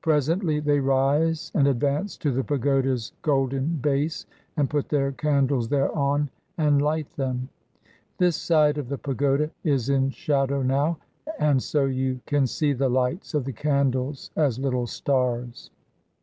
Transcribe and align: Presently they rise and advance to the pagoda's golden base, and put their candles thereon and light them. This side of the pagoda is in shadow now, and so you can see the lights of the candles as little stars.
Presently 0.00 0.58
they 0.58 0.80
rise 0.80 1.52
and 1.54 1.68
advance 1.68 2.16
to 2.16 2.30
the 2.32 2.42
pagoda's 2.42 3.12
golden 3.20 3.76
base, 3.82 4.24
and 4.56 4.70
put 4.70 4.88
their 4.88 5.12
candles 5.12 5.68
thereon 5.68 6.30
and 6.56 6.80
light 6.80 7.10
them. 7.16 7.50
This 8.16 8.36
side 8.36 8.78
of 8.78 8.88
the 8.88 8.96
pagoda 8.96 9.50
is 9.64 9.90
in 9.90 10.08
shadow 10.08 10.62
now, 10.62 10.96
and 11.38 11.62
so 11.62 11.84
you 11.84 12.20
can 12.24 12.46
see 12.46 12.72
the 12.72 12.88
lights 12.88 13.34
of 13.34 13.44
the 13.44 13.52
candles 13.52 14.30
as 14.34 14.58
little 14.58 14.86
stars. 14.86 15.68